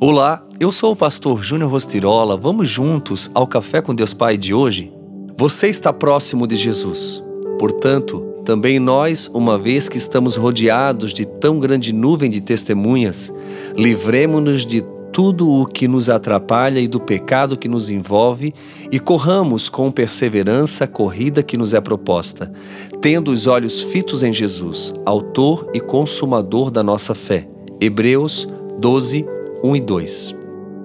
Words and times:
Olá, 0.00 0.46
eu 0.60 0.70
sou 0.70 0.92
o 0.92 0.96
pastor 0.96 1.42
Júnior 1.42 1.72
Rostirola. 1.72 2.36
Vamos 2.36 2.70
juntos 2.70 3.28
ao 3.34 3.48
Café 3.48 3.82
com 3.82 3.92
Deus 3.92 4.14
Pai 4.14 4.36
de 4.36 4.54
hoje? 4.54 4.92
Você 5.36 5.66
está 5.66 5.92
próximo 5.92 6.46
de 6.46 6.54
Jesus. 6.54 7.20
Portanto, 7.58 8.20
também 8.44 8.78
nós, 8.78 9.28
uma 9.34 9.58
vez 9.58 9.88
que 9.88 9.98
estamos 9.98 10.36
rodeados 10.36 11.12
de 11.12 11.26
tão 11.26 11.58
grande 11.58 11.92
nuvem 11.92 12.30
de 12.30 12.40
testemunhas, 12.40 13.34
livremos-nos 13.74 14.64
de 14.64 14.84
tudo 15.12 15.50
o 15.50 15.66
que 15.66 15.88
nos 15.88 16.08
atrapalha 16.08 16.78
e 16.78 16.86
do 16.86 17.00
pecado 17.00 17.56
que 17.56 17.68
nos 17.68 17.90
envolve 17.90 18.54
e 18.92 19.00
corramos 19.00 19.68
com 19.68 19.90
perseverança 19.90 20.84
a 20.84 20.88
corrida 20.88 21.42
que 21.42 21.56
nos 21.56 21.74
é 21.74 21.80
proposta, 21.80 22.52
tendo 23.00 23.32
os 23.32 23.48
olhos 23.48 23.82
fitos 23.82 24.22
em 24.22 24.32
Jesus, 24.32 24.94
autor 25.04 25.68
e 25.74 25.80
consumador 25.80 26.70
da 26.70 26.84
nossa 26.84 27.16
fé. 27.16 27.48
Hebreus 27.80 28.48
12, 28.78 29.37
1 29.62 29.74
e 29.74 29.80
2. 29.80 30.36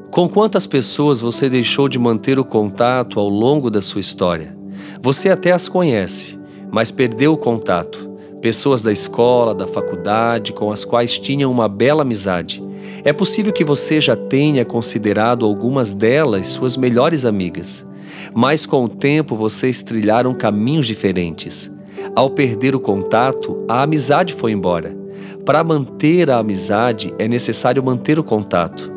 Com 0.10 0.28
quantas 0.28 0.66
pessoas 0.66 1.22
você 1.22 1.48
deixou 1.48 1.88
de 1.88 2.00
manter 2.00 2.40
o 2.40 2.46
contato 2.46 3.20
ao 3.20 3.30
longo 3.30 3.70
da 3.70 3.82
sua 3.82 4.02
história? 4.02 4.58
Você 5.00 5.30
até 5.30 5.52
as 5.52 5.68
conhece, 5.68 6.40
mas 6.72 6.90
perdeu 6.90 7.34
o 7.34 7.38
contato. 7.38 8.10
Pessoas 8.42 8.82
da 8.82 8.92
escola, 8.92 9.54
da 9.54 9.68
faculdade, 9.68 10.54
com 10.54 10.72
as 10.72 10.84
quais 10.84 11.20
tinha 11.20 11.48
uma 11.48 11.68
bela 11.68 12.02
amizade. 12.02 12.64
É 13.04 13.14
possível 13.14 13.54
que 13.54 13.64
você 13.64 14.02
já 14.02 14.16
tenha 14.16 14.66
considerado 14.66 15.46
algumas 15.46 15.94
delas 15.94 16.48
suas 16.48 16.76
melhores 16.76 17.26
amigas, 17.26 17.86
mas 18.34 18.66
com 18.66 18.84
o 18.84 18.90
tempo 18.90 19.36
vocês 19.36 19.84
trilharam 19.84 20.34
caminhos 20.34 20.88
diferentes. 20.88 21.72
Ao 22.16 22.30
perder 22.30 22.76
o 22.76 22.80
contato, 22.80 23.64
a 23.70 23.84
amizade 23.84 24.34
foi 24.34 24.52
embora. 24.52 25.03
Para 25.46 25.62
manter 25.62 26.32
a 26.32 26.38
amizade 26.38 27.14
é 27.20 27.28
necessário 27.28 27.84
manter 27.84 28.18
o 28.18 28.24
contato. 28.24 28.90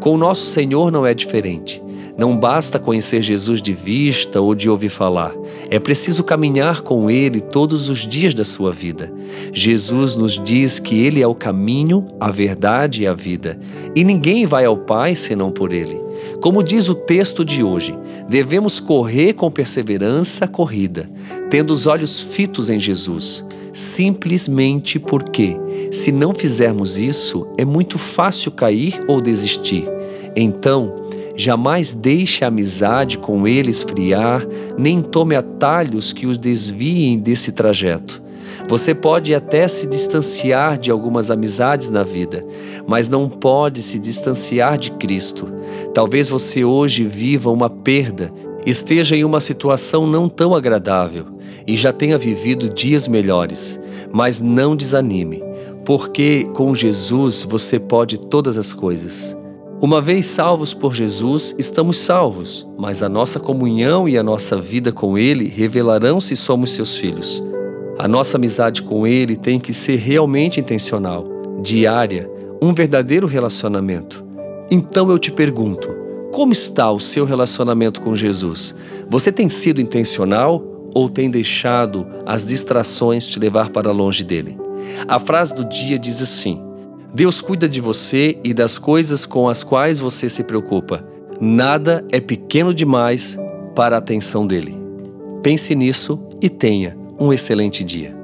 Com 0.00 0.14
o 0.14 0.18
nosso 0.18 0.44
Senhor 0.44 0.92
não 0.92 1.06
é 1.06 1.14
diferente. 1.14 1.82
Não 2.16 2.36
basta 2.36 2.78
conhecer 2.78 3.22
Jesus 3.22 3.62
de 3.62 3.72
vista 3.72 4.38
ou 4.38 4.54
de 4.54 4.68
ouvir 4.68 4.90
falar. 4.90 5.32
É 5.70 5.78
preciso 5.78 6.22
caminhar 6.22 6.82
com 6.82 7.10
Ele 7.10 7.40
todos 7.40 7.88
os 7.88 8.06
dias 8.06 8.34
da 8.34 8.44
sua 8.44 8.70
vida. 8.70 9.10
Jesus 9.50 10.14
nos 10.14 10.38
diz 10.38 10.78
que 10.78 11.02
Ele 11.02 11.22
é 11.22 11.26
o 11.26 11.34
caminho, 11.34 12.06
a 12.20 12.30
verdade 12.30 13.02
e 13.02 13.06
a 13.06 13.14
vida. 13.14 13.58
E 13.96 14.04
ninguém 14.04 14.44
vai 14.44 14.66
ao 14.66 14.76
Pai 14.76 15.14
senão 15.14 15.50
por 15.50 15.72
Ele. 15.72 15.98
Como 16.40 16.62
diz 16.62 16.86
o 16.86 16.94
texto 16.94 17.44
de 17.44 17.64
hoje, 17.64 17.98
devemos 18.28 18.78
correr 18.78 19.32
com 19.32 19.50
perseverança 19.50 20.44
a 20.44 20.48
corrida, 20.48 21.10
tendo 21.48 21.72
os 21.72 21.86
olhos 21.86 22.20
fitos 22.20 22.68
em 22.68 22.78
Jesus 22.78 23.44
simplesmente 23.74 24.98
porque, 24.98 25.56
se 25.90 26.12
não 26.12 26.32
fizermos 26.32 26.96
isso, 26.96 27.46
é 27.58 27.64
muito 27.64 27.98
fácil 27.98 28.52
cair 28.52 29.04
ou 29.08 29.20
desistir. 29.20 29.86
Então, 30.36 30.94
jamais 31.36 31.92
deixe 31.92 32.44
a 32.44 32.48
amizade 32.48 33.18
com 33.18 33.46
ele 33.46 33.70
esfriar, 33.70 34.46
nem 34.78 35.02
tome 35.02 35.34
atalhos 35.34 36.12
que 36.12 36.26
os 36.26 36.38
desviem 36.38 37.18
desse 37.18 37.52
trajeto. 37.52 38.22
Você 38.68 38.94
pode 38.94 39.34
até 39.34 39.68
se 39.68 39.86
distanciar 39.86 40.78
de 40.78 40.90
algumas 40.90 41.30
amizades 41.30 41.90
na 41.90 42.02
vida, 42.02 42.44
mas 42.86 43.08
não 43.08 43.28
pode 43.28 43.82
se 43.82 43.98
distanciar 43.98 44.78
de 44.78 44.92
Cristo. 44.92 45.52
Talvez 45.92 46.30
você 46.30 46.64
hoje 46.64 47.04
viva 47.04 47.50
uma 47.50 47.68
perda, 47.68 48.32
esteja 48.66 49.16
em 49.16 49.24
uma 49.24 49.40
situação 49.40 50.06
não 50.06 50.28
tão 50.28 50.54
agradável 50.54 51.26
e 51.66 51.76
já 51.76 51.92
tenha 51.92 52.18
vivido 52.18 52.68
dias 52.68 53.06
melhores, 53.08 53.80
mas 54.12 54.40
não 54.40 54.76
desanime, 54.76 55.42
porque 55.84 56.48
com 56.54 56.74
Jesus 56.74 57.42
você 57.42 57.78
pode 57.78 58.18
todas 58.18 58.56
as 58.56 58.72
coisas. 58.72 59.36
Uma 59.82 60.00
vez 60.00 60.26
salvos 60.26 60.72
por 60.72 60.94
Jesus, 60.94 61.54
estamos 61.58 61.98
salvos, 61.98 62.66
mas 62.78 63.02
a 63.02 63.08
nossa 63.08 63.38
comunhão 63.38 64.08
e 64.08 64.16
a 64.16 64.22
nossa 64.22 64.56
vida 64.56 64.92
com 64.92 65.18
Ele 65.18 65.46
revelarão 65.48 66.20
se 66.20 66.36
somos 66.36 66.70
seus 66.70 66.96
filhos. 66.96 67.42
A 67.98 68.08
nossa 68.08 68.38
amizade 68.38 68.82
com 68.82 69.06
Ele 69.06 69.36
tem 69.36 69.60
que 69.60 69.74
ser 69.74 69.96
realmente 69.96 70.58
intencional, 70.58 71.26
diária, 71.62 72.30
um 72.62 72.72
verdadeiro 72.72 73.26
relacionamento. 73.26 74.24
Então 74.70 75.10
eu 75.10 75.18
te 75.18 75.30
pergunto: 75.30 76.03
como 76.34 76.52
está 76.52 76.90
o 76.90 76.98
seu 76.98 77.24
relacionamento 77.24 78.00
com 78.00 78.16
Jesus? 78.16 78.74
Você 79.08 79.30
tem 79.30 79.48
sido 79.48 79.80
intencional 79.80 80.60
ou 80.92 81.08
tem 81.08 81.30
deixado 81.30 82.04
as 82.26 82.44
distrações 82.44 83.24
te 83.24 83.38
levar 83.38 83.70
para 83.70 83.92
longe 83.92 84.24
dele? 84.24 84.58
A 85.06 85.20
frase 85.20 85.54
do 85.54 85.64
dia 85.64 85.96
diz 85.96 86.20
assim: 86.20 86.60
Deus 87.14 87.40
cuida 87.40 87.68
de 87.68 87.80
você 87.80 88.36
e 88.42 88.52
das 88.52 88.78
coisas 88.78 89.24
com 89.24 89.48
as 89.48 89.62
quais 89.62 90.00
você 90.00 90.28
se 90.28 90.42
preocupa. 90.42 91.06
Nada 91.40 92.04
é 92.10 92.18
pequeno 92.18 92.74
demais 92.74 93.38
para 93.76 93.94
a 93.94 94.00
atenção 94.00 94.44
dele. 94.44 94.76
Pense 95.40 95.72
nisso 95.76 96.20
e 96.42 96.50
tenha 96.50 96.98
um 97.16 97.32
excelente 97.32 97.84
dia. 97.84 98.23